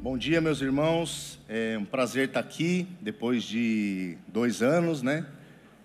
[0.00, 1.40] Bom dia, meus irmãos.
[1.48, 5.26] É um prazer estar aqui depois de dois anos, né?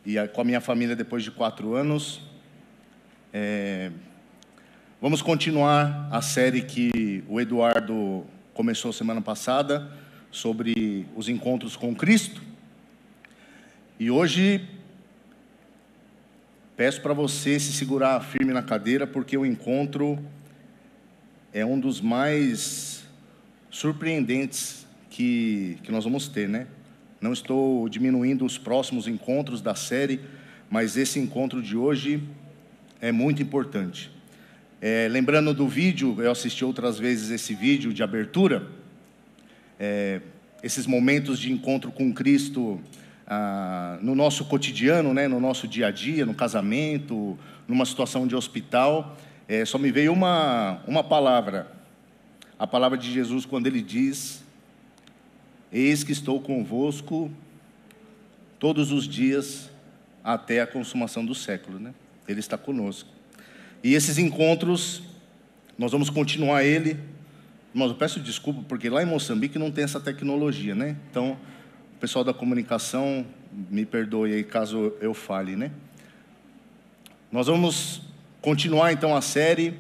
[0.06, 2.22] E com a minha família depois de quatro anos.
[3.34, 3.90] É...
[5.02, 8.24] Vamos continuar a série que o Eduardo
[8.54, 9.92] começou semana passada
[10.30, 12.40] sobre os encontros com Cristo.
[14.00, 14.64] E hoje
[16.78, 20.24] peço para você se segurar firme na cadeira, porque o encontro
[21.52, 23.03] é um dos mais
[23.74, 26.68] surpreendentes que, que nós vamos ter, né?
[27.20, 30.20] Não estou diminuindo os próximos encontros da série,
[30.70, 32.22] mas esse encontro de hoje
[33.02, 34.12] é muito importante.
[34.80, 38.68] É, lembrando do vídeo, eu assisti outras vezes esse vídeo de abertura,
[39.80, 40.22] é,
[40.62, 42.80] esses momentos de encontro com Cristo
[43.26, 48.36] ah, no nosso cotidiano, né, no nosso dia a dia, no casamento, numa situação de
[48.36, 51.72] hospital, é, só me veio uma, uma palavra,
[52.58, 54.44] a palavra de Jesus quando ele diz:
[55.72, 57.32] Eis que estou convosco
[58.60, 59.70] todos os dias
[60.24, 61.94] até a consumação do século, né?
[62.28, 63.10] Ele está conosco.
[63.84, 65.04] E esses encontros,
[65.78, 66.98] nós vamos continuar ele.
[67.74, 70.96] Mas eu peço desculpa porque lá em Moçambique não tem essa tecnologia, né?
[71.10, 71.38] Então,
[71.96, 73.26] o pessoal da comunicação,
[73.70, 75.72] me perdoe aí caso eu fale, né?
[77.32, 78.02] Nós vamos
[78.42, 79.74] continuar então a série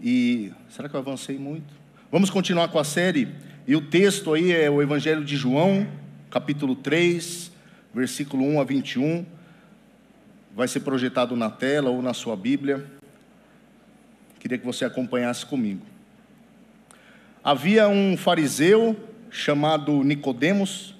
[0.00, 1.72] e será que eu avancei muito?
[2.14, 3.26] Vamos continuar com a série,
[3.66, 5.84] e o texto aí é o Evangelho de João,
[6.30, 7.50] capítulo 3,
[7.92, 9.26] versículo 1 a 21.
[10.54, 12.86] Vai ser projetado na tela ou na sua Bíblia.
[14.38, 15.84] Queria que você acompanhasse comigo.
[17.42, 18.96] Havia um fariseu
[19.28, 20.94] chamado Nicodemos,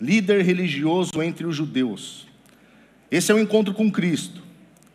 [0.00, 2.28] líder religioso entre os judeus.
[3.10, 4.40] Esse é o encontro com Cristo,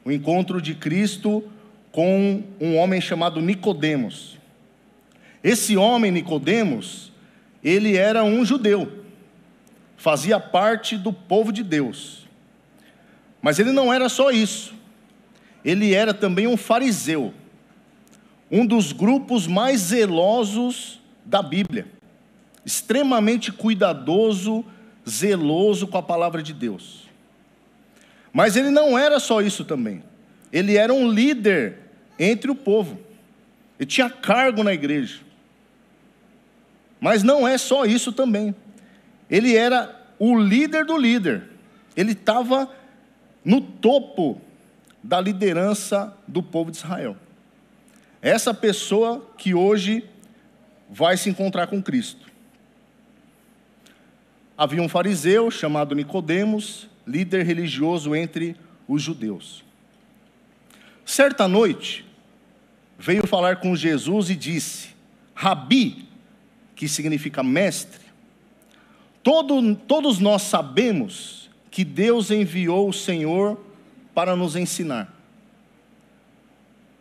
[0.06, 1.44] o encontro de Cristo
[1.92, 4.37] com um homem chamado Nicodemos.
[5.48, 7.10] Esse homem, Nicodemos,
[7.64, 9.06] ele era um judeu,
[9.96, 12.28] fazia parte do povo de Deus.
[13.42, 14.74] Mas ele não era só isso.
[15.64, 17.34] Ele era também um fariseu,
[18.52, 21.88] um dos grupos mais zelosos da Bíblia,
[22.66, 24.66] extremamente cuidadoso,
[25.08, 27.08] zeloso com a palavra de Deus.
[28.34, 30.04] Mas ele não era só isso também.
[30.52, 31.80] Ele era um líder
[32.20, 33.00] entre o povo.
[33.80, 35.26] Ele tinha cargo na igreja.
[37.00, 38.56] Mas não é só isso também.
[39.30, 41.44] Ele era o líder do líder.
[41.96, 42.70] Ele estava
[43.44, 44.42] no topo
[45.04, 47.16] da liderança do povo de Israel.
[48.22, 50.04] Essa pessoa que hoje
[50.90, 52.26] vai se encontrar com Cristo.
[54.58, 58.56] Havia um fariseu chamado Nicodemos, líder religioso entre
[58.88, 59.64] os judeus.
[61.06, 62.06] Certa noite,
[62.98, 64.90] veio falar com Jesus e disse:
[65.36, 66.07] Rabi,
[66.78, 68.06] que significa mestre,
[69.24, 73.60] todo, todos nós sabemos que Deus enviou o Senhor
[74.14, 75.12] para nos ensinar.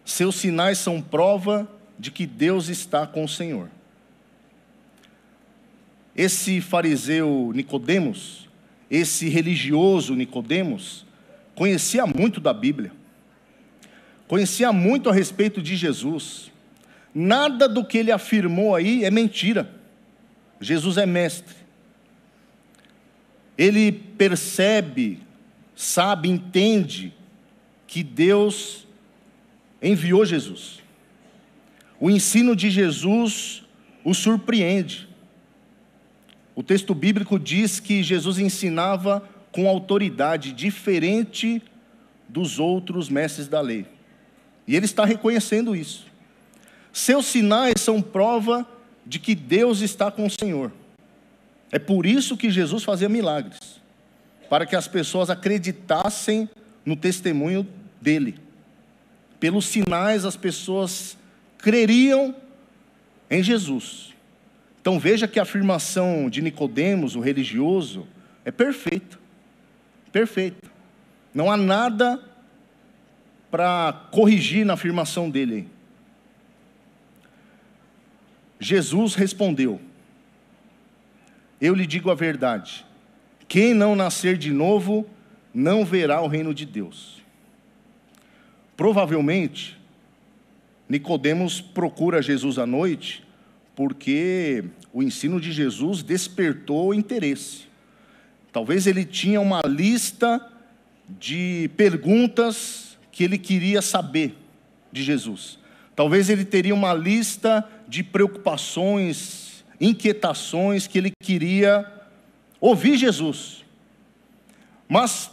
[0.03, 3.69] Seus sinais são prova de que Deus está com o Senhor.
[6.16, 8.48] Esse fariseu Nicodemos,
[8.91, 11.04] esse religioso Nicodemos,
[11.54, 12.93] conhecia muito da Bíblia.
[14.26, 16.50] Conhecia muito a respeito de Jesus.
[17.19, 19.71] Nada do que ele afirmou aí é mentira.
[20.60, 21.56] Jesus é mestre.
[23.56, 25.21] Ele percebe,
[25.75, 27.15] sabe, entende
[27.87, 28.87] que Deus
[29.81, 30.82] enviou Jesus.
[31.99, 33.65] O ensino de Jesus
[34.05, 35.09] o surpreende.
[36.55, 41.62] O texto bíblico diz que Jesus ensinava com autoridade diferente
[42.28, 43.87] dos outros mestres da lei.
[44.69, 46.15] E ele está reconhecendo isso.
[46.97, 48.67] Seus sinais são prova
[49.05, 50.73] de que Deus está com o Senhor.
[51.71, 53.83] É por isso que Jesus fazia milagres
[54.49, 56.49] para que as pessoas acreditassem
[56.87, 57.69] no testemunho
[58.01, 58.39] dele.
[59.39, 61.19] Pelos sinais, as pessoas
[61.59, 62.35] creriam
[63.31, 64.15] em Jesus.
[64.81, 68.06] Então veja que a afirmação de Nicodemos, o religioso,
[68.43, 69.19] é perfeita.
[70.11, 70.67] Perfeita.
[71.35, 72.19] Não há nada
[73.50, 75.75] para corrigir na afirmação dele.
[78.58, 79.81] Jesus respondeu:
[81.61, 82.85] Eu lhe digo a verdade.
[83.49, 85.08] Quem não nascer de novo
[85.55, 87.23] não verá o reino de Deus.
[88.76, 89.79] Provavelmente,
[90.88, 93.26] Nicodemos procura Jesus à noite
[93.75, 97.64] porque o ensino de Jesus despertou interesse.
[98.53, 100.41] Talvez ele tinha uma lista
[101.08, 104.35] de perguntas que ele queria saber
[104.91, 105.58] de Jesus.
[105.94, 109.47] Talvez ele teria uma lista de preocupações
[109.81, 111.91] inquietações que ele queria
[112.61, 113.65] ouvir Jesus.
[114.88, 115.31] Mas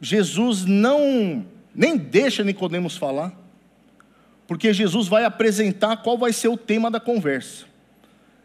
[0.00, 1.44] Jesus não
[1.74, 3.32] nem deixa Nicodemos falar,
[4.46, 7.66] porque Jesus vai apresentar qual vai ser o tema da conversa.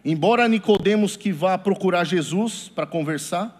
[0.03, 3.57] Embora Nicodemos que vá procurar Jesus para conversar,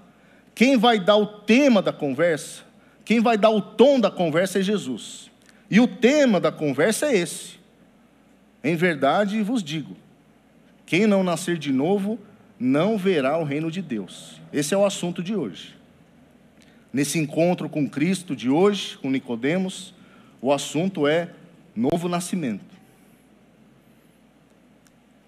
[0.55, 2.63] quem vai dar o tema da conversa,
[3.05, 5.29] quem vai dar o tom da conversa é Jesus.
[5.69, 7.60] E o tema da conversa é esse.
[8.63, 9.95] Em verdade vos digo:
[10.85, 12.19] quem não nascer de novo
[12.59, 14.39] não verá o reino de Deus.
[14.53, 15.75] Esse é o assunto de hoje.
[16.93, 19.93] Nesse encontro com Cristo de hoje, com Nicodemos,
[20.41, 21.29] o assunto é
[21.75, 22.71] novo nascimento.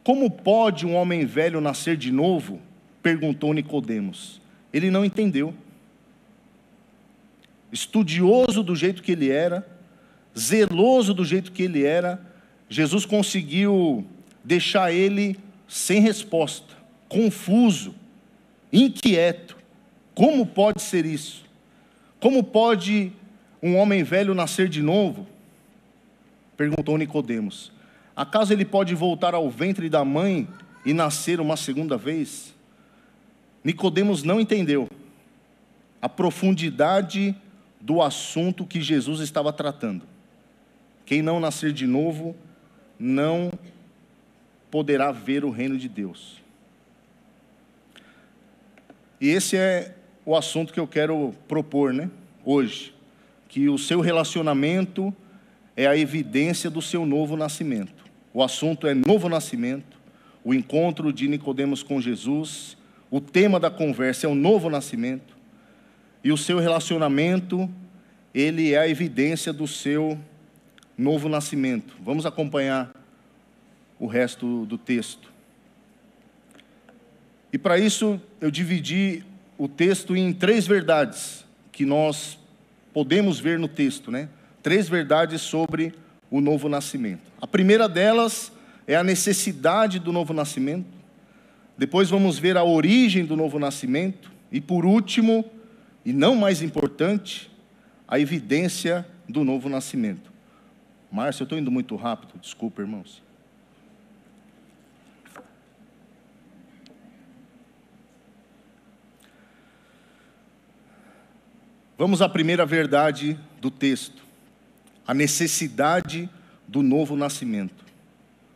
[0.04, 2.60] Como pode um homem velho nascer de novo?
[3.02, 4.42] perguntou Nicodemos.
[4.72, 5.54] Ele não entendeu.
[7.72, 9.66] Estudioso do jeito que ele era,
[10.38, 12.22] zeloso do jeito que ele era,
[12.74, 14.04] Jesus conseguiu
[14.44, 15.38] deixar ele
[15.68, 16.74] sem resposta,
[17.08, 17.94] confuso,
[18.72, 19.56] inquieto.
[20.16, 21.46] Como pode ser isso?
[22.20, 23.12] Como pode
[23.62, 25.28] um homem velho nascer de novo?
[26.58, 27.72] Perguntou Nicodemos.
[28.16, 30.48] Acaso ele pode voltar ao ventre da mãe
[30.84, 32.56] e nascer uma segunda vez?
[33.64, 34.90] Nicodemos não entendeu
[36.02, 37.36] a profundidade
[37.80, 40.02] do assunto que Jesus estava tratando.
[41.06, 42.36] Quem não nascer de novo
[43.04, 43.52] não
[44.72, 46.42] poderá ver o reino de Deus.
[49.20, 49.94] E esse é
[50.26, 52.10] o assunto que eu quero propor, né,
[52.46, 52.96] hoje,
[53.50, 55.14] que o seu relacionamento
[55.76, 58.06] é a evidência do seu novo nascimento.
[58.34, 60.00] O assunto é novo nascimento,
[60.42, 62.78] o encontro de Nicodemos com Jesus,
[63.12, 65.36] o tema da conversa é o novo nascimento,
[66.24, 67.70] e o seu relacionamento,
[68.34, 70.18] ele é a evidência do seu
[70.98, 71.96] novo nascimento.
[72.04, 72.92] Vamos acompanhar
[74.00, 75.32] o resto do texto.
[77.52, 79.24] E para isso eu dividi
[79.58, 82.40] o texto em três verdades que nós
[82.94, 84.28] podemos ver no texto, né?
[84.62, 85.94] Três verdades sobre
[86.30, 87.22] o novo nascimento.
[87.40, 88.52] A primeira delas
[88.88, 90.88] é a necessidade do novo nascimento.
[91.78, 95.46] Depois vamos ver a origem do novo nascimento e por último,
[96.04, 97.52] e não mais importante,
[98.08, 100.33] a evidência do novo nascimento.
[101.14, 103.22] Márcio, eu estou indo muito rápido, desculpa, irmãos.
[111.96, 114.24] Vamos à primeira verdade do texto,
[115.06, 116.28] a necessidade
[116.68, 117.86] do novo nascimento.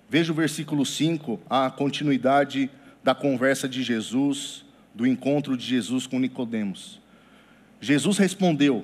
[0.10, 2.72] Veja o versículo 5, a continuidade
[3.04, 4.66] da conversa de Jesus,
[4.96, 7.00] do encontro de Jesus com Nicodemos.
[7.80, 8.84] Jesus respondeu: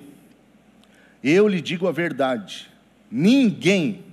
[1.23, 2.71] Eu lhe digo a verdade,
[3.15, 4.03] Ninguém,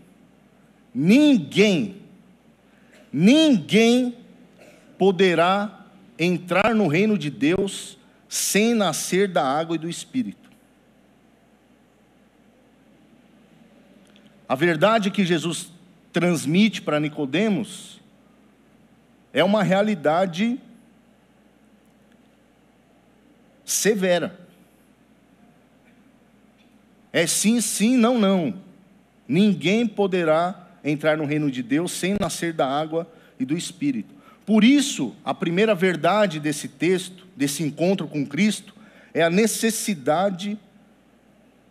[0.94, 2.02] ninguém,
[3.10, 4.14] ninguém
[4.98, 5.86] poderá
[6.18, 7.96] entrar no reino de Deus
[8.28, 10.50] sem nascer da água e do Espírito.
[14.46, 15.72] A verdade que Jesus
[16.12, 18.02] transmite para Nicodemos
[19.32, 20.60] é uma realidade
[23.64, 24.38] severa.
[27.10, 28.68] É sim, sim, não, não.
[29.30, 34.12] Ninguém poderá entrar no reino de Deus sem nascer da água e do Espírito.
[34.44, 38.74] Por isso, a primeira verdade desse texto, desse encontro com Cristo,
[39.14, 40.58] é a necessidade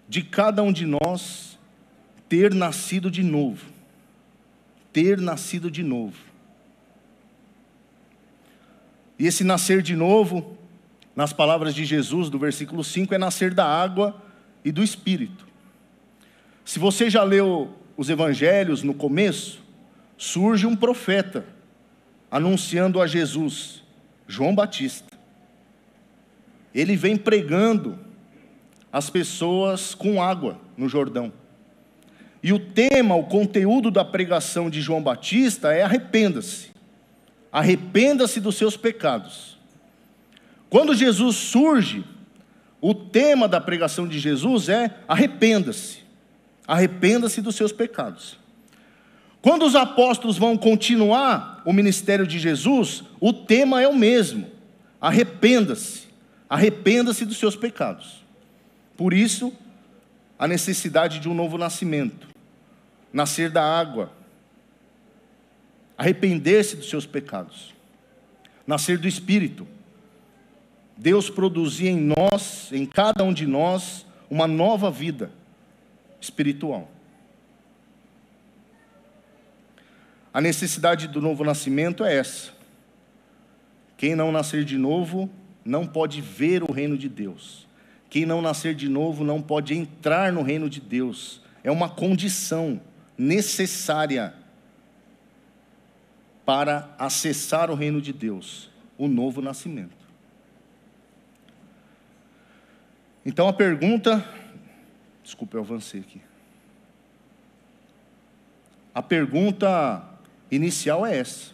[0.07, 1.59] de cada um de nós
[2.29, 3.65] ter nascido de novo.
[4.93, 6.17] Ter nascido de novo.
[9.19, 10.57] E esse nascer de novo,
[11.13, 14.15] nas palavras de Jesus, do versículo 5, é nascer da água
[14.63, 15.48] e do Espírito.
[16.69, 19.59] Se você já leu os evangelhos no começo,
[20.15, 21.43] surge um profeta
[22.29, 23.81] anunciando a Jesus,
[24.27, 25.17] João Batista.
[26.71, 27.97] Ele vem pregando
[28.93, 31.33] as pessoas com água no Jordão.
[32.43, 36.69] E o tema, o conteúdo da pregação de João Batista é arrependa-se.
[37.51, 39.57] Arrependa-se dos seus pecados.
[40.69, 42.05] Quando Jesus surge,
[42.79, 46.07] o tema da pregação de Jesus é arrependa-se
[46.69, 48.37] arrependa-se dos seus pecados.
[49.41, 54.45] Quando os apóstolos vão continuar o ministério de Jesus, o tema é o mesmo:
[55.01, 56.03] arrependa-se,
[56.47, 58.23] arrependa-se dos seus pecados.
[58.95, 59.51] Por isso,
[60.37, 62.27] a necessidade de um novo nascimento,
[63.11, 64.11] nascer da água,
[65.97, 67.73] arrepender-se dos seus pecados,
[68.67, 69.67] nascer do Espírito.
[70.95, 75.31] Deus produzia em nós, em cada um de nós, uma nova vida
[76.19, 76.89] espiritual.
[80.33, 82.51] A necessidade do novo nascimento é essa.
[83.97, 85.29] Quem não nascer de novo
[85.65, 87.67] não pode ver o reino de Deus.
[88.09, 91.41] Quem não nascer de novo não pode entrar no reino de Deus.
[91.63, 92.79] É uma condição
[93.17, 94.33] necessária
[96.45, 99.99] para acessar o reino de Deus, o novo nascimento.
[103.23, 104.25] Então a pergunta,
[105.29, 106.19] desculpa, eu avancei aqui.
[108.93, 110.03] A pergunta
[110.49, 111.51] inicial é essa: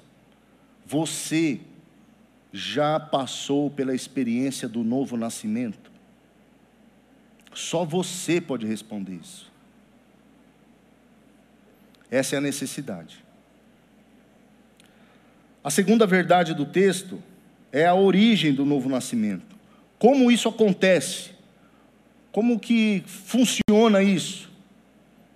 [0.86, 1.60] Você
[2.54, 5.92] já passou pela experiência do novo nascimento?
[7.54, 9.52] Só você pode responder isso.
[12.10, 13.24] Essa é a necessidade.
[15.64, 17.22] A segunda verdade do texto
[17.72, 19.56] é a origem do novo nascimento.
[19.98, 21.35] Como isso acontece?
[22.36, 24.52] Como que funciona isso?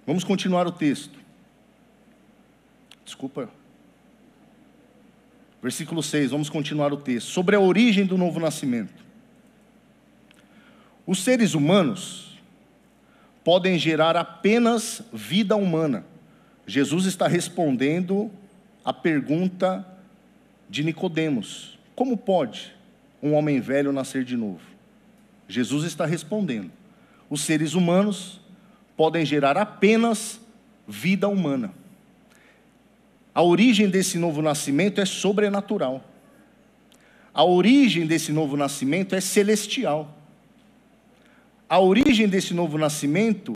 [0.06, 1.18] Vamos continuar o texto.
[3.06, 3.50] Desculpa.
[5.64, 7.28] Versículo 6, vamos continuar o texto.
[7.28, 9.02] Sobre a origem do novo nascimento.
[11.08, 12.38] Os seres humanos
[13.46, 16.04] podem gerar apenas vida humana
[16.68, 18.30] Jesus está respondendo
[18.84, 19.88] a pergunta
[20.70, 22.76] de Nicodemos: Como pode
[23.24, 24.60] um homem velho nascer de novo?
[25.48, 26.78] Jesus está respondendo:
[27.30, 28.40] Os seres humanos
[28.98, 30.40] podem gerar apenas
[30.88, 31.74] vida humana.
[33.34, 36.04] A origem desse novo nascimento é sobrenatural.
[37.34, 40.18] A origem desse novo nascimento é celestial.
[41.70, 43.56] A origem desse novo nascimento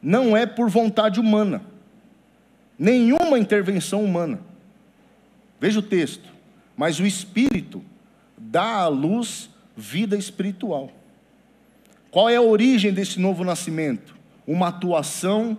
[0.00, 1.62] não é por vontade humana
[2.78, 4.40] nenhuma intervenção humana.
[5.60, 6.28] Veja o texto.
[6.76, 7.82] Mas o Espírito
[8.36, 10.92] dá à luz vida espiritual.
[12.10, 14.16] Qual é a origem desse novo nascimento?
[14.46, 15.58] Uma atuação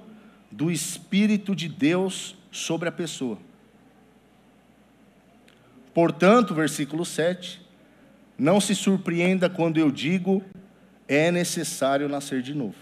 [0.51, 3.37] do Espírito de Deus sobre a pessoa.
[5.93, 7.61] Portanto, versículo 7,
[8.37, 10.43] não se surpreenda quando eu digo
[11.07, 12.75] é necessário nascer de novo.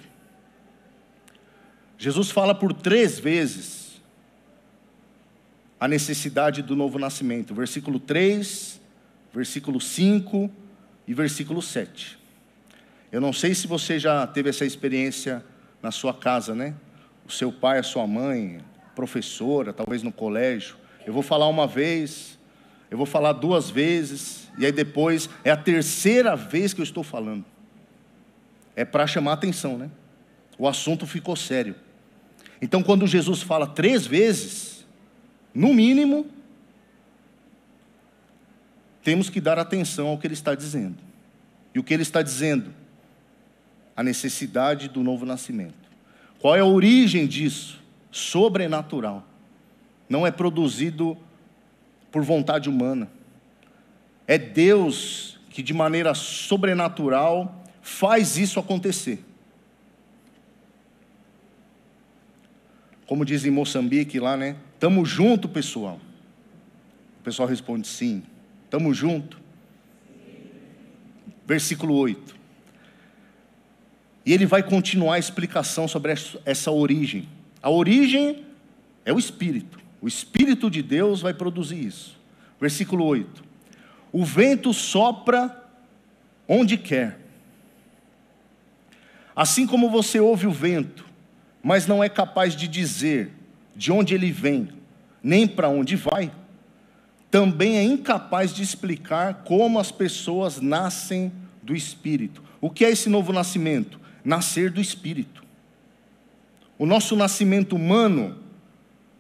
[1.98, 4.02] Jesus fala por três vezes
[5.80, 7.56] a necessidade do novo nascimento.
[7.56, 8.80] Versículo 3,
[9.34, 10.50] versículo 5
[11.08, 12.18] e versículo 7.
[13.12, 15.44] Eu não sei se você já teve essa experiência
[15.82, 16.76] na sua casa, né?
[17.26, 18.60] O seu pai, a sua mãe,
[18.96, 20.76] professora, talvez no colégio.
[21.06, 22.38] Eu vou falar uma vez,
[22.92, 27.04] eu vou falar duas vezes, e aí depois é a terceira vez que eu estou
[27.04, 27.46] falando.
[28.76, 29.90] É para chamar atenção, né?
[30.58, 31.76] O assunto ficou sério.
[32.62, 34.86] Então, quando Jesus fala três vezes,
[35.54, 36.26] no mínimo,
[39.04, 40.98] temos que dar atenção ao que ele está dizendo.
[41.74, 42.74] E o que ele está dizendo?
[43.98, 45.74] A necessidade do novo nascimento.
[46.40, 47.84] Qual é a origem disso?
[48.12, 49.28] Sobrenatural.
[50.08, 51.18] Não é produzido
[52.12, 53.10] por vontade humana.
[54.28, 59.26] É Deus que, de maneira sobrenatural, faz isso acontecer.
[63.08, 64.58] Como diz em Moçambique lá, né?
[64.80, 66.00] Tamo junto, pessoal.
[67.20, 68.22] O pessoal responde sim.
[68.70, 69.40] Tamo junto.
[71.46, 72.37] Versículo 8.
[74.28, 77.30] E ele vai continuar a explicação sobre essa origem.
[77.64, 78.44] A origem
[79.06, 79.80] é o Espírito.
[80.02, 82.20] O Espírito de Deus vai produzir isso.
[82.60, 83.42] Versículo 8.
[84.12, 85.64] O vento sopra
[86.46, 87.18] onde quer.
[89.34, 91.06] Assim como você ouve o vento,
[91.64, 93.32] mas não é capaz de dizer
[93.78, 94.68] de onde ele vem,
[95.24, 96.34] nem para onde vai,
[97.32, 101.32] também é incapaz de explicar como as pessoas nascem
[101.64, 102.44] do Espírito.
[102.60, 104.06] O que é esse novo nascimento?
[104.28, 105.42] Nascer do Espírito.
[106.78, 108.38] O nosso nascimento humano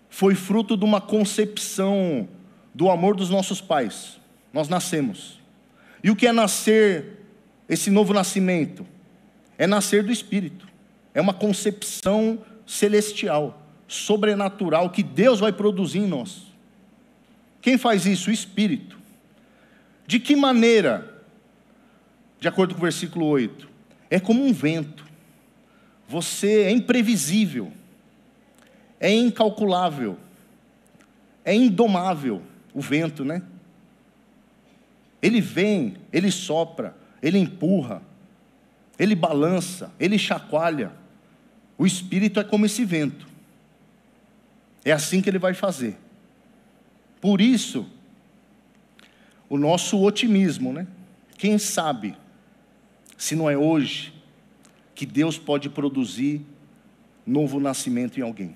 [0.10, 2.28] foi fruto de uma concepção
[2.76, 4.20] do amor dos nossos pais.
[4.52, 5.40] Nós nascemos.
[6.04, 7.26] E o que é nascer,
[7.70, 8.86] esse novo nascimento?
[9.58, 10.68] É nascer do Espírito.
[11.14, 16.48] É uma concepção celestial sobrenatural que Deus vai produzir em nós.
[17.62, 18.30] Quem faz isso?
[18.30, 18.98] O Espírito.
[20.06, 21.24] De que maneira?
[22.42, 23.76] De acordo com o versículo 8:
[24.10, 25.06] é como um vento,
[26.08, 27.72] você é imprevisível,
[29.00, 30.18] é incalculável,
[31.44, 32.42] é indomável
[32.74, 33.42] o vento, né?
[35.22, 38.02] Ele vem, ele sopra, ele empurra,
[38.98, 40.92] ele balança, ele chacoalha.
[41.78, 43.28] O espírito é como esse vento.
[44.84, 45.98] É assim que ele vai fazer.
[47.20, 47.88] Por isso,
[49.50, 50.88] o nosso otimismo, né?
[51.38, 52.16] Quem sabe,
[53.17, 54.13] se não é hoje,
[54.93, 56.41] que Deus pode produzir
[57.25, 58.55] novo nascimento em alguém?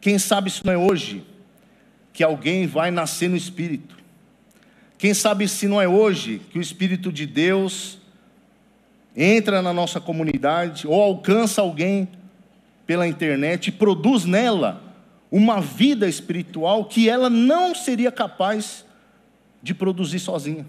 [0.00, 1.24] Quem sabe se não é hoje,
[2.12, 3.96] que alguém vai nascer no Espírito?
[4.98, 7.98] Quem sabe se não é hoje que o Espírito de Deus
[9.14, 12.08] entra na nossa comunidade ou alcança alguém
[12.86, 14.82] pela internet e produz nela
[15.30, 18.84] uma vida espiritual que ela não seria capaz
[19.62, 20.66] de produzir sozinha.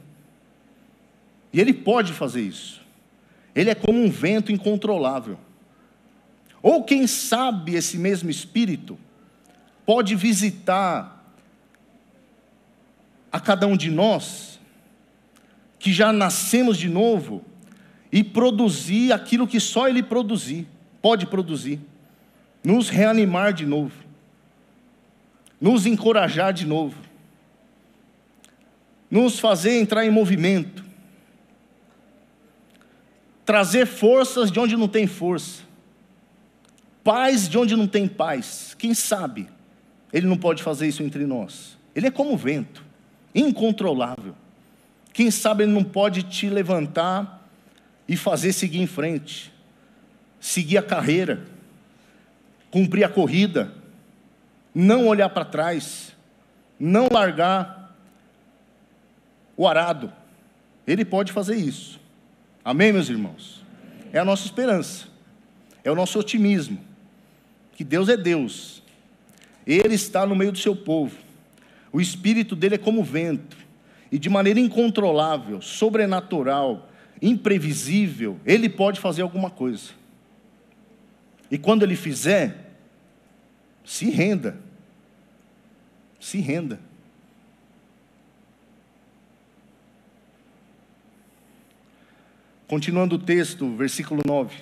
[1.52, 2.82] E ele pode fazer isso.
[3.56, 5.40] Ele é como um vento incontrolável.
[6.62, 8.98] Ou quem sabe esse mesmo espírito
[9.86, 11.34] pode visitar
[13.32, 14.60] a cada um de nós
[15.80, 17.44] que já nascemos de novo
[18.12, 20.68] e produzir aquilo que só ele produzir,
[21.02, 21.80] pode produzir.
[22.64, 23.94] Nos reanimar de novo.
[25.60, 26.98] Nos encorajar de novo.
[29.10, 30.87] Nos fazer entrar em movimento.
[33.48, 35.64] Trazer forças de onde não tem força.
[37.02, 38.76] Paz de onde não tem paz.
[38.78, 39.48] Quem sabe
[40.12, 41.78] ele não pode fazer isso entre nós?
[41.96, 42.84] Ele é como o vento,
[43.34, 44.36] incontrolável.
[45.14, 47.48] Quem sabe ele não pode te levantar
[48.06, 49.50] e fazer seguir em frente,
[50.42, 51.46] seguir a carreira,
[52.70, 53.74] cumprir a corrida,
[54.76, 56.12] não olhar para trás,
[56.78, 57.96] não largar
[59.56, 60.12] o arado.
[60.86, 61.98] Ele pode fazer isso.
[62.68, 63.64] Amém, meus irmãos?
[64.12, 65.06] É a nossa esperança,
[65.86, 66.78] é o nosso otimismo,
[67.74, 68.84] que Deus é Deus,
[69.66, 71.16] Ele está no meio do seu povo,
[71.94, 73.56] o espírito dele é como vento,
[74.12, 76.90] e de maneira incontrolável, sobrenatural,
[77.22, 79.92] imprevisível, ele pode fazer alguma coisa.
[81.50, 82.74] E quando ele fizer,
[83.86, 84.58] se renda.
[86.20, 86.82] Se renda.
[92.68, 94.54] Continuando o texto, versículo 9.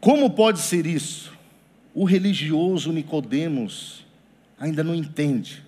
[0.00, 1.32] Como pode ser isso?
[1.92, 4.06] O religioso Nicodemos
[4.58, 5.64] ainda não entende.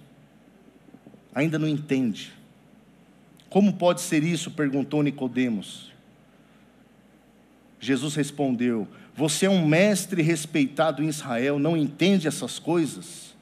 [1.34, 2.32] Ainda não entende.
[3.50, 4.50] Como pode ser isso?
[4.52, 5.92] perguntou Nicodemos.
[7.80, 13.34] Jesus respondeu: Você é um mestre respeitado em Israel, não entende essas coisas?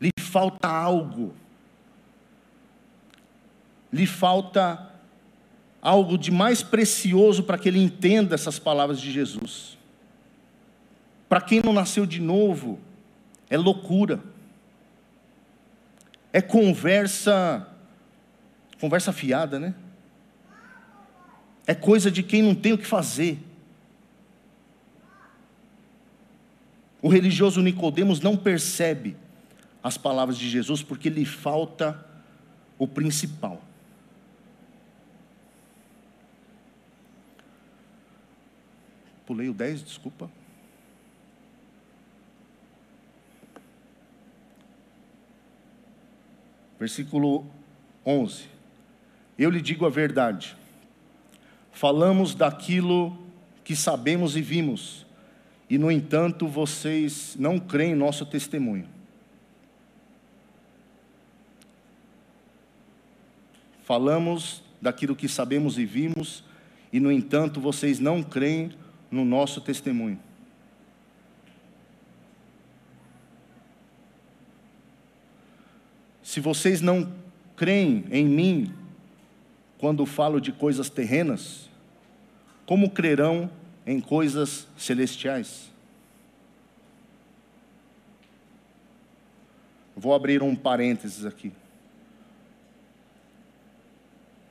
[0.00, 1.32] Lhe falta algo.
[3.92, 4.91] Lhe falta
[5.82, 9.76] algo de mais precioso para que ele entenda essas palavras de Jesus.
[11.28, 12.78] Para quem não nasceu de novo,
[13.50, 14.20] é loucura.
[16.32, 17.68] É conversa
[18.82, 19.76] Conversa fiada, né?
[21.64, 23.38] É coisa de quem não tem o que fazer.
[27.00, 29.16] O religioso Nicodemos não percebe
[29.80, 32.04] as palavras de Jesus porque lhe falta
[32.76, 33.62] o principal.
[39.26, 40.30] Pulei o 10, desculpa.
[46.78, 47.46] Versículo
[48.04, 48.44] 11.
[49.38, 50.56] Eu lhe digo a verdade.
[51.70, 53.16] Falamos daquilo
[53.64, 55.06] que sabemos e vimos,
[55.70, 58.88] e no entanto vocês não creem em nosso testemunho.
[63.84, 66.44] Falamos daquilo que sabemos e vimos,
[66.92, 68.72] e no entanto vocês não creem
[69.12, 70.18] no nosso testemunho.
[76.22, 77.12] Se vocês não
[77.54, 78.74] creem em mim
[79.76, 81.68] quando falo de coisas terrenas,
[82.64, 83.50] como crerão
[83.86, 85.70] em coisas celestiais?
[89.94, 91.52] Vou abrir um parênteses aqui.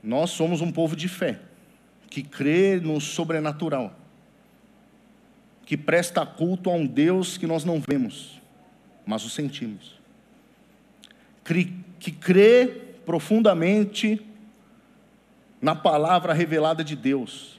[0.03, 1.39] Nós somos um povo de fé,
[2.09, 3.95] que crê no sobrenatural,
[5.71, 8.41] que presta culto a um Deus que nós não vemos,
[9.05, 9.97] mas o sentimos,
[11.97, 12.67] que crê
[13.05, 14.21] profundamente
[15.61, 17.57] na palavra revelada de Deus.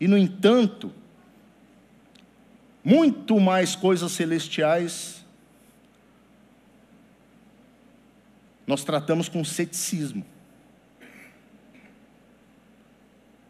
[0.00, 0.92] E, no entanto,
[2.82, 5.24] muito mais coisas celestiais
[8.66, 10.26] nós tratamos com ceticismo.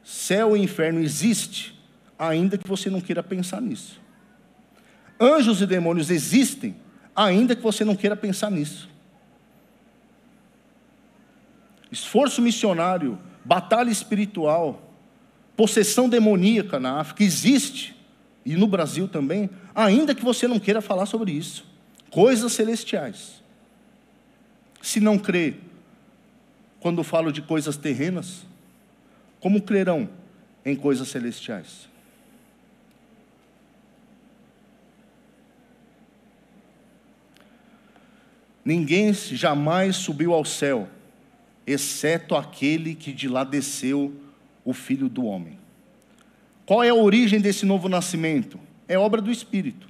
[0.05, 1.78] Céu e inferno existe,
[2.19, 4.01] ainda que você não queira pensar nisso.
[5.21, 6.77] Anjos e demônios existem,
[7.15, 8.89] ainda que você não queira pensar nisso
[11.91, 14.83] esforço missionário, batalha espiritual,
[15.57, 17.97] possessão demoníaca na África existe,
[18.45, 21.67] e no Brasil também, ainda que você não queira falar sobre isso.
[22.11, 23.43] Coisas celestiais.
[24.81, 25.55] Se não crê,
[26.81, 28.47] quando falo de coisas terrenas,
[29.41, 30.09] como crerão
[30.65, 31.88] em coisas celestiais?
[38.69, 40.91] Ninguém jamais subiu ao céu
[41.67, 44.15] exceto aquele que de lá desceu,
[44.63, 45.59] o Filho do Homem.
[46.67, 48.61] Qual é a origem desse novo nascimento?
[48.87, 49.89] É obra do Espírito.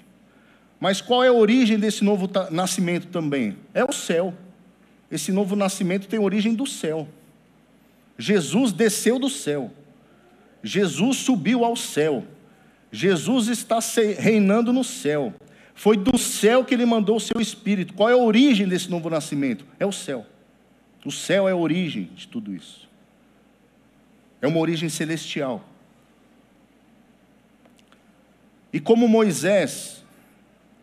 [0.79, 3.57] Mas qual é a origem desse novo nascimento também?
[3.75, 4.33] É o céu.
[5.11, 7.09] Esse novo nascimento tem origem do céu.
[8.17, 9.73] Jesus desceu do céu.
[10.63, 12.23] Jesus subiu ao céu.
[12.93, 13.81] Jesus está
[14.17, 15.35] reinando no céu.
[15.79, 17.95] Foi do céu que ele mandou o seu espírito.
[17.95, 19.65] Qual é a origem desse novo nascimento?
[19.79, 20.27] É o céu.
[21.05, 22.89] O céu é a origem de tudo isso.
[24.43, 25.65] É uma origem celestial.
[28.73, 30.05] E como Moisés,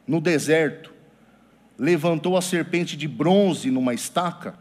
[0.07, 0.93] no deserto,
[1.77, 4.57] levantou a serpente de bronze numa estaca,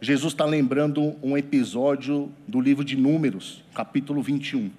[0.00, 4.70] Jesus está lembrando um episódio do livro de Números, capítulo 21.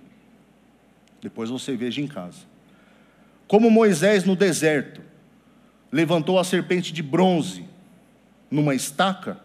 [1.21, 2.50] Depois você veja em casa.
[3.51, 5.01] Como Moisés no deserto
[5.91, 7.65] levantou a serpente de bronze
[8.49, 9.41] numa estaca,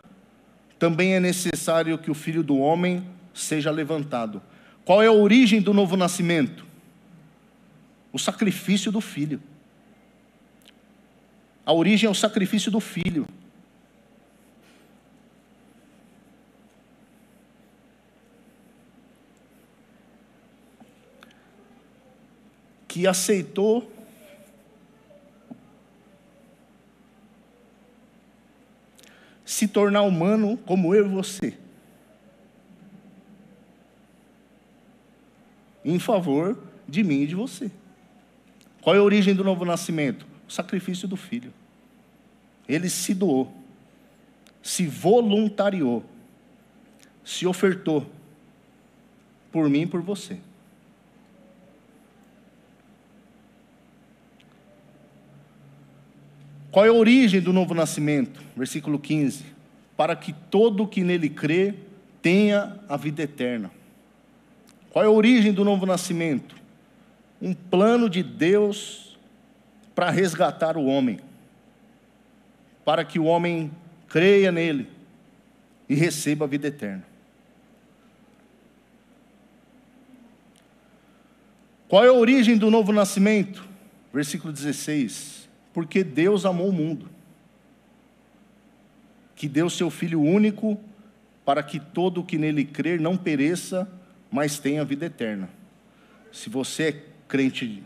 [0.78, 4.40] também é necessário que o filho do homem seja levantado.
[4.84, 6.64] Qual é a origem do novo nascimento?
[8.12, 9.42] O sacrifício do filho.
[11.64, 13.26] A origem é o sacrifício do filho.
[22.86, 23.95] que aceitou
[29.56, 31.56] se tornar humano como eu e você.
[35.82, 37.70] Em favor de mim e de você.
[38.82, 40.26] Qual é a origem do novo nascimento?
[40.46, 41.54] O sacrifício do filho.
[42.68, 43.50] Ele se doou,
[44.62, 46.04] se voluntariou,
[47.24, 48.04] se ofertou
[49.50, 50.38] por mim e por você.
[56.76, 58.38] Qual é a origem do novo nascimento?
[58.54, 59.46] Versículo 15:
[59.96, 61.72] Para que todo que nele crê
[62.20, 63.70] tenha a vida eterna.
[64.90, 66.54] Qual é a origem do novo nascimento?
[67.40, 69.16] Um plano de Deus
[69.94, 71.18] para resgatar o homem,
[72.84, 73.70] para que o homem
[74.06, 74.86] creia nele
[75.88, 77.04] e receba a vida eterna.
[81.88, 83.66] Qual é a origem do novo nascimento?
[84.12, 85.45] Versículo 16
[85.76, 87.06] porque Deus amou o mundo,
[89.34, 90.80] que deu seu Filho único,
[91.44, 93.86] para que todo o que nele crer não pereça,
[94.30, 95.50] mas tenha vida eterna.
[96.32, 97.82] Se você é crente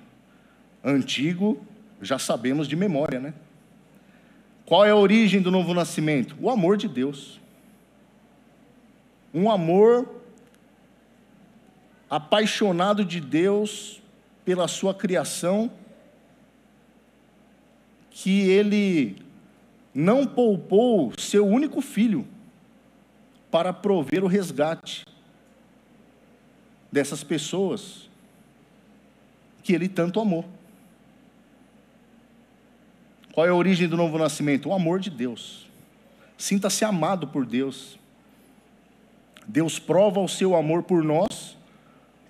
[0.84, 1.66] antigo,
[2.00, 3.34] já sabemos de memória, né?
[4.64, 6.36] Qual é a origem do novo nascimento?
[6.40, 7.40] O amor de Deus.
[9.34, 10.08] Um amor
[12.08, 14.00] apaixonado de Deus
[14.44, 15.72] pela sua criação
[18.10, 19.16] que ele
[19.94, 22.26] não poupou seu único filho
[23.50, 25.04] para prover o resgate
[26.90, 28.08] dessas pessoas
[29.62, 30.44] que ele tanto amou.
[33.32, 34.68] Qual é a origem do novo nascimento?
[34.68, 35.68] O amor de Deus.
[36.36, 37.98] Sinta-se amado por Deus.
[39.46, 41.56] Deus prova o seu amor por nós,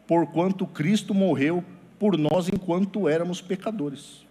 [0.06, 1.64] porquanto Cristo morreu
[1.98, 4.24] por nós enquanto éramos pecadores.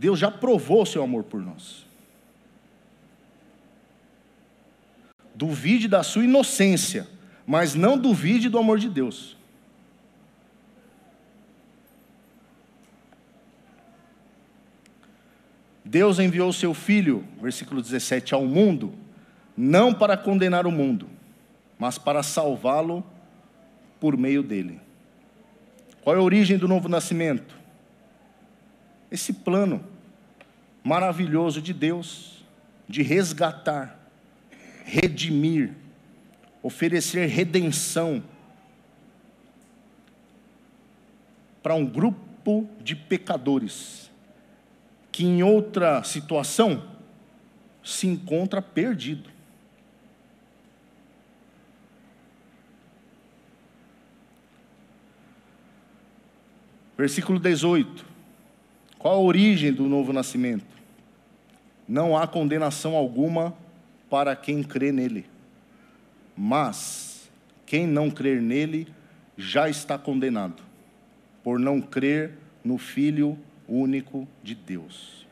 [0.00, 1.84] Deus já provou o seu amor por nós.
[5.34, 7.06] Duvide da sua inocência,
[7.46, 9.36] mas não duvide do amor de Deus.
[15.84, 18.94] Deus enviou o seu Filho, versículo 17, ao mundo,
[19.54, 21.10] não para condenar o mundo,
[21.78, 23.04] mas para salvá-lo
[24.00, 24.80] por meio dele.
[26.00, 27.60] Qual é a origem do novo nascimento?
[29.10, 29.82] esse plano
[30.82, 32.44] maravilhoso de Deus
[32.88, 33.98] de resgatar,
[34.84, 35.72] redimir,
[36.62, 38.22] oferecer redenção
[41.62, 44.10] para um grupo de pecadores
[45.12, 46.82] que em outra situação
[47.84, 49.30] se encontra perdido.
[56.96, 58.04] Versículo 18.
[58.98, 60.69] Qual a origem do novo nascimento?
[61.90, 63.52] Não há condenação alguma
[64.08, 65.26] para quem crê nele.
[66.36, 67.28] Mas
[67.66, 68.86] quem não crer nele
[69.36, 70.62] já está condenado,
[71.42, 75.26] por não crer no Filho único de Deus.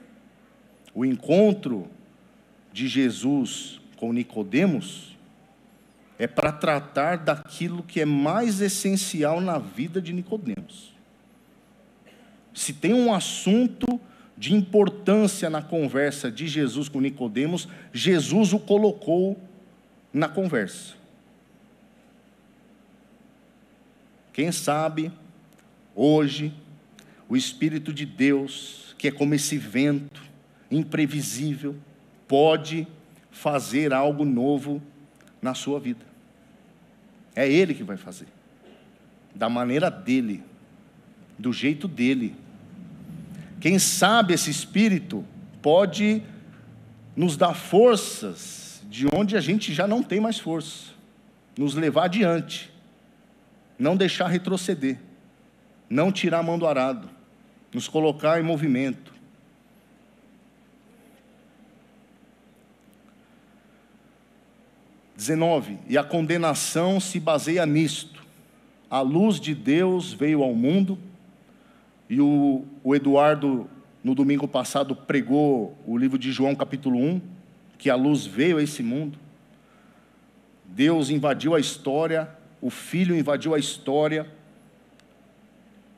[0.93, 1.87] O encontro
[2.73, 5.17] de Jesus com Nicodemos
[6.19, 10.99] é para tratar daquilo que é mais essencial na vida de Nicodemos
[12.59, 14.01] se tem um assunto
[14.39, 19.37] de importância na conversa de Jesus com Nicodemos, Jesus o colocou
[20.13, 20.95] na conversa.
[24.33, 25.11] Quem sabe
[25.93, 26.55] hoje
[27.29, 30.23] o espírito de Deus, que é como esse vento
[30.71, 31.75] imprevisível,
[32.29, 32.87] pode
[33.33, 34.81] fazer algo novo
[35.43, 36.07] na sua vida.
[37.35, 38.29] É ele que vai fazer.
[39.35, 40.45] Da maneira dele,
[41.37, 42.37] do jeito dele.
[43.61, 45.25] Quem sabe esse espírito
[45.61, 46.23] pode
[47.17, 50.93] nos dar forças de onde a gente já não tem mais força,
[51.57, 52.73] nos levar adiante,
[53.79, 54.99] não deixar retroceder,
[55.91, 57.09] não tirar a mão do arado,
[57.73, 59.13] nos colocar em movimento.
[65.17, 68.25] Dezenove, e a condenação se baseia nisto.
[68.89, 70.97] A luz de Deus veio ao mundo,
[72.09, 73.69] e o, o Eduardo,
[74.03, 77.21] no domingo passado, pregou o livro de João, capítulo 1,
[77.77, 79.19] que a luz veio a esse mundo.
[80.65, 82.29] Deus invadiu a história,
[82.63, 84.27] o Filho invadiu a história,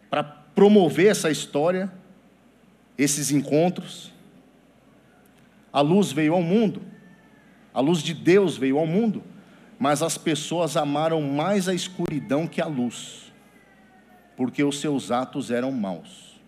[0.08, 1.90] para promover essa história,
[2.98, 4.12] esses encontros.
[5.72, 6.82] A luz veio ao mundo,
[7.72, 9.22] a luz de Deus veio ao mundo,
[9.78, 13.29] mas as pessoas amaram mais a escuridão que a luz
[14.40, 16.40] porque os seus atos eram maus.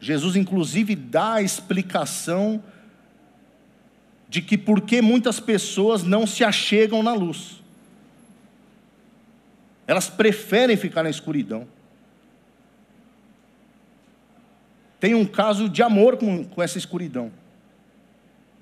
[0.00, 2.60] Jesus, inclusive, dá a explicação
[4.28, 7.62] de que por que muitas pessoas não se achegam na luz.
[9.86, 11.68] Elas preferem ficar na escuridão.
[14.98, 17.30] Tem um caso de amor com, com essa escuridão.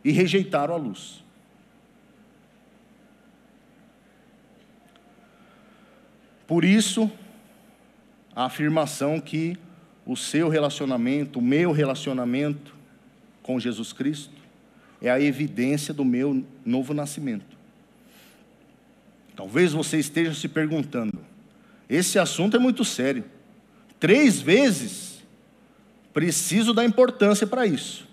[0.04, 1.24] E rejeitaram a luz.
[6.46, 7.10] Por isso,
[8.38, 9.58] a afirmação que
[10.06, 12.72] o seu relacionamento, o meu relacionamento
[13.42, 14.32] com Jesus Cristo,
[15.02, 17.58] é a evidência do meu novo nascimento.
[19.34, 21.18] Talvez você esteja se perguntando:
[21.88, 23.24] esse assunto é muito sério.
[23.98, 25.20] Três vezes
[26.14, 28.06] preciso dar importância para isso.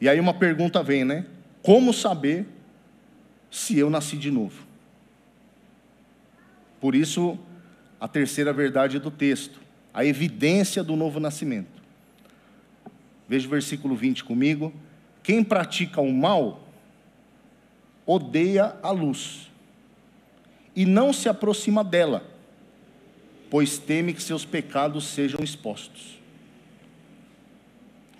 [0.00, 1.24] E aí uma pergunta vem, né?
[1.62, 2.48] Como saber
[3.48, 4.66] se eu nasci de novo?
[6.80, 7.38] Por isso,
[8.00, 9.60] a terceira verdade do texto,
[9.92, 11.80] a evidência do novo nascimento.
[13.28, 14.72] Veja o versículo 20 comigo.
[15.22, 16.66] Quem pratica o mal
[18.06, 19.50] odeia a luz
[20.74, 22.24] e não se aproxima dela,
[23.50, 26.18] pois teme que seus pecados sejam expostos.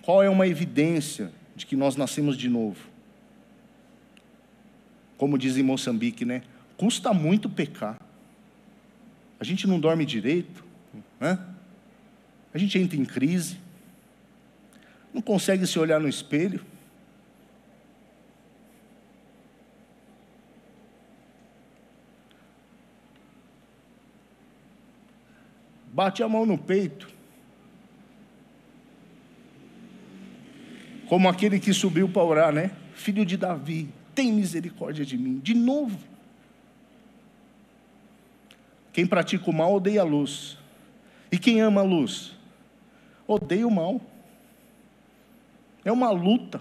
[0.02, 2.88] Qual é uma evidência de que nós nascemos de novo?
[5.16, 6.42] Como diz em Moçambique, né?
[6.76, 7.98] Custa muito pecar
[9.40, 10.62] a gente não dorme direito,
[11.18, 11.38] né?
[12.52, 13.56] a gente entra em crise,
[15.14, 16.60] não consegue se olhar no espelho.
[25.90, 27.08] Bate a mão no peito,
[31.08, 32.70] como aquele que subiu para orar, né?
[32.94, 35.38] Filho de Davi, tem misericórdia de mim.
[35.38, 36.09] De novo.
[38.92, 40.58] Quem pratica o mal odeia a luz.
[41.30, 42.36] E quem ama a luz?
[43.26, 44.00] Odeia o mal.
[45.84, 46.60] É uma luta.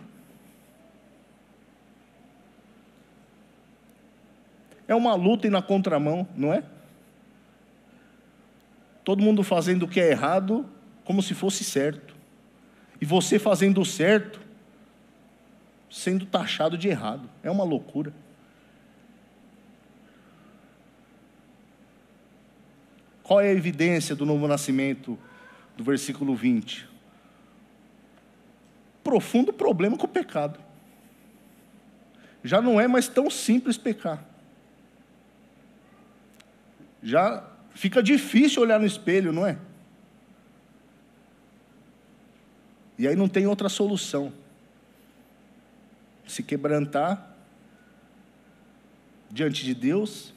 [4.87, 6.63] É uma luta e na contramão, não é?
[9.03, 10.65] Todo mundo fazendo o que é errado
[11.03, 12.15] como se fosse certo.
[13.01, 14.39] E você fazendo o certo
[15.89, 17.27] sendo taxado de errado.
[17.41, 18.13] É uma loucura.
[23.29, 25.15] Qual é a evidência do novo nascimento
[25.77, 26.89] do versículo 20?
[29.03, 30.59] Profundo problema com o pecado.
[32.43, 34.25] Já não é mais tão simples pecar.
[37.03, 39.59] Já fica difícil olhar no espelho, não é?
[42.97, 44.33] E aí não tem outra solução.
[46.25, 47.31] Se quebrantar
[49.29, 50.33] diante de Deus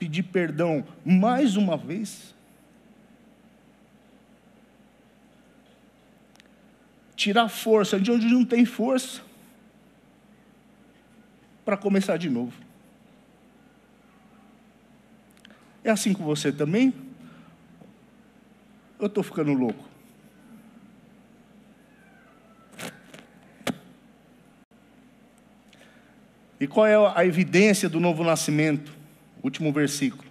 [0.00, 2.34] pedir perdão mais uma vez?
[7.14, 9.20] Tirar força de onde não tem força,
[11.66, 12.54] para começar de novo.
[15.84, 16.94] É assim com você também?
[18.98, 19.84] Eu estou ficando louco.
[26.58, 28.99] E qual é a evidência do novo nascimento?
[29.42, 30.30] Último versículo.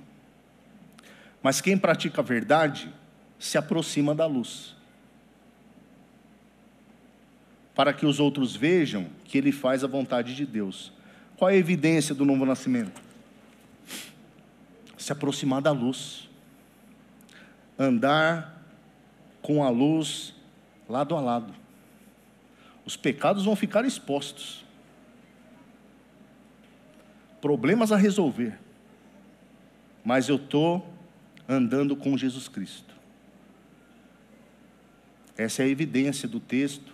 [1.41, 2.93] Mas quem pratica a verdade
[3.37, 4.75] se aproxima da luz.
[7.73, 10.91] Para que os outros vejam que ele faz a vontade de Deus.
[11.37, 13.01] Qual é a evidência do novo nascimento?
[14.97, 16.29] Se aproximar da luz.
[17.77, 18.61] Andar
[19.41, 20.35] com a luz
[20.89, 21.53] lado a lado.
[22.85, 24.65] Os pecados vão ficar expostos.
[27.39, 28.59] Problemas a resolver.
[30.09, 30.91] Mas eu estou
[31.47, 32.95] andando com Jesus Cristo.
[35.37, 36.91] Essa é a evidência do texto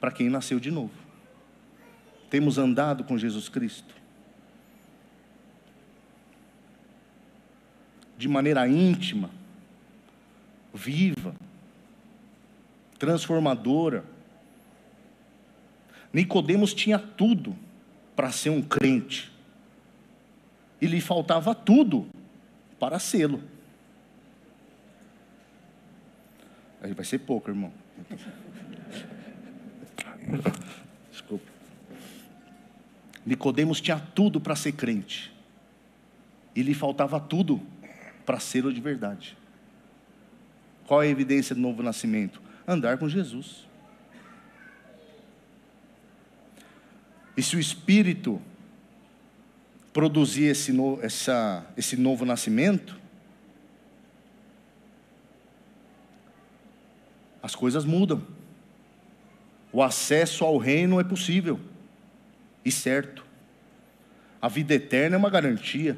[0.00, 0.94] para quem nasceu de novo.
[2.30, 3.94] Temos andado com Jesus Cristo.
[8.16, 9.28] De maneira íntima,
[10.72, 11.36] viva,
[12.98, 14.02] transformadora.
[16.10, 17.54] Nicodemos tinha tudo
[18.16, 19.30] para ser um crente.
[20.80, 22.15] E lhe faltava tudo
[22.78, 23.42] para sê-lo.
[26.80, 27.72] Aí vai ser pouco, irmão.
[31.10, 31.50] Desculpa.
[33.24, 35.34] Nicodemos tinha tudo para ser crente.
[36.54, 37.60] E lhe faltava tudo
[38.24, 39.36] para ser o de verdade.
[40.86, 42.40] Qual é a evidência do novo nascimento?
[42.66, 43.66] Andar com Jesus.
[47.36, 48.40] E se o Espírito
[49.96, 53.00] produzir esse, no, essa, esse novo nascimento,
[57.42, 58.22] as coisas mudam.
[59.72, 61.58] O acesso ao reino é possível
[62.62, 63.24] e certo.
[64.40, 65.96] A vida eterna é uma garantia.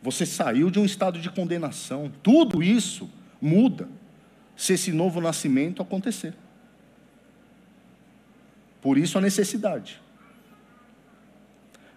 [0.00, 2.10] Você saiu de um estado de condenação.
[2.22, 3.86] Tudo isso muda
[4.56, 6.32] se esse novo nascimento acontecer.
[8.80, 10.00] Por isso a necessidade.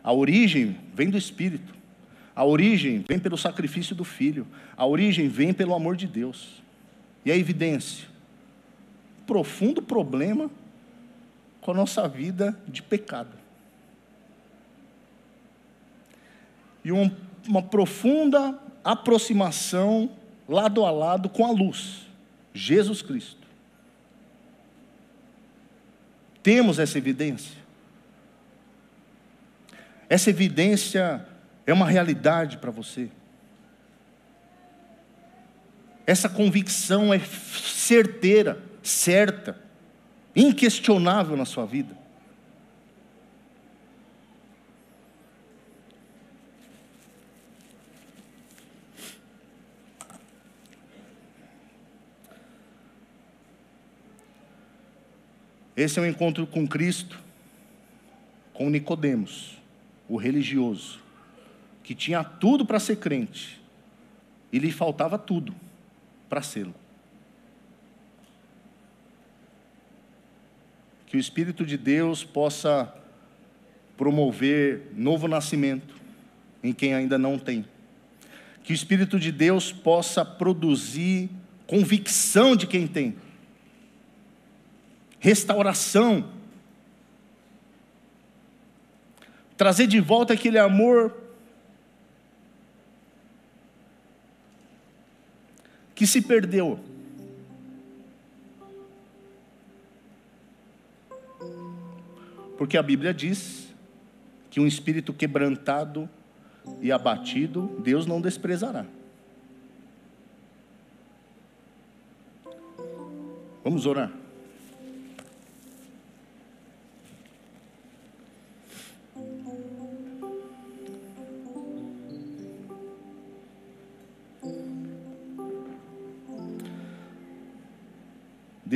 [0.08, 1.76] A origem vem do Espírito.
[2.34, 4.48] A origem vem pelo sacrifício do Filho.
[4.78, 6.64] A origem vem pelo amor de Deus.
[7.26, 8.08] E a evidência?
[9.26, 10.50] Profundo problema
[11.60, 13.34] com a nossa vida de pecado.
[16.86, 17.12] E um,
[17.46, 20.10] uma profunda aproximação
[20.48, 22.08] lado a lado com a luz,
[22.54, 23.46] Jesus Cristo.
[26.42, 27.67] Temos essa evidência.
[30.10, 31.26] Essa evidência
[31.66, 33.10] é uma realidade para você.
[36.06, 39.60] Essa convicção é certeira, certa,
[40.34, 41.98] inquestionável na sua vida.
[55.76, 57.20] Esse é o um encontro com Cristo,
[58.54, 59.57] com Nicodemos
[60.08, 61.00] o religioso,
[61.84, 63.62] que tinha tudo para ser crente,
[64.52, 65.54] e lhe faltava tudo
[66.30, 66.74] para sê-lo.
[71.06, 72.94] Que o Espírito de Deus possa
[73.96, 75.96] promover novo nascimento
[76.64, 77.66] em quem ainda não tem.
[78.64, 81.30] Que o Espírito de Deus possa produzir
[81.66, 83.16] convicção de quem tem,
[85.20, 86.37] restauração
[89.58, 91.14] trazer de volta aquele amor
[95.96, 96.80] que se perdeu.
[102.58, 103.74] Porque a Bíblia diz
[104.50, 106.10] que um espírito quebrantado
[106.82, 108.86] e abatido, Deus não desprezará.
[113.64, 114.12] Vamos orar.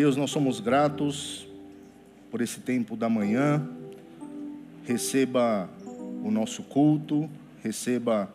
[0.01, 1.47] Deus, nós somos gratos
[2.31, 3.69] por esse tempo da manhã.
[4.83, 5.69] Receba
[6.23, 7.29] o nosso culto,
[7.61, 8.27] receba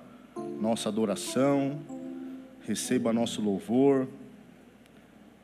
[0.60, 1.80] nossa adoração,
[2.64, 4.06] receba nosso louvor,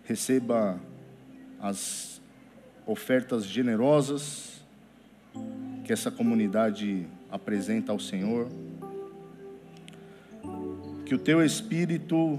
[0.05, 0.79] receba
[1.61, 2.23] as
[2.87, 4.63] ofertas generosas
[5.85, 8.47] que essa comunidade apresenta ao Senhor.
[11.05, 12.39] Que o teu espírito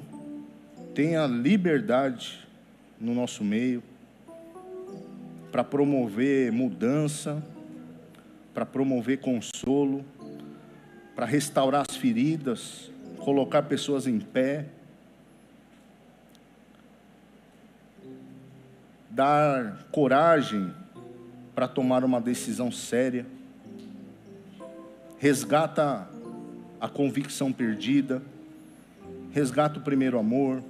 [0.95, 2.43] tenha liberdade
[3.03, 3.83] no nosso meio,
[5.51, 7.43] para promover mudança,
[8.53, 10.05] para promover consolo,
[11.13, 14.67] para restaurar as feridas, colocar pessoas em pé,
[19.09, 20.73] dar coragem
[21.53, 23.25] para tomar uma decisão séria,
[25.19, 26.07] resgata
[26.79, 28.21] a convicção perdida,
[29.33, 30.63] resgata o primeiro amor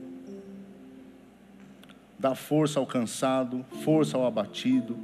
[2.24, 4.98] dá força ao cansado, força ao abatido,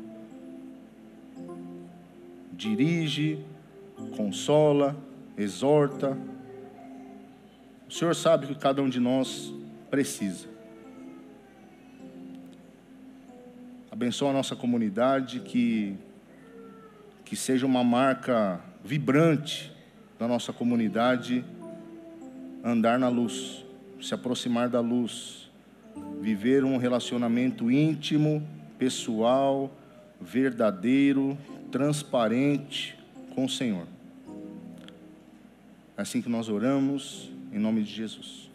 [2.54, 3.44] dirige,
[4.16, 4.96] consola,
[5.38, 6.18] exorta.
[7.90, 9.54] O Senhor sabe que cada um de nós
[9.90, 10.48] precisa.
[13.92, 15.98] Abençoa a nossa comunidade, que,
[17.26, 19.74] que seja uma marca vibrante
[20.18, 21.44] da nossa comunidade
[22.64, 23.66] andar na luz,
[24.02, 25.39] se aproximar da luz,
[26.22, 28.46] viver um relacionamento íntimo,
[28.78, 29.72] pessoal,
[30.20, 31.38] verdadeiro,
[31.72, 32.98] transparente
[33.34, 33.88] com o Senhor.
[35.98, 38.49] É assim que nós oramos, em nome de Jesus.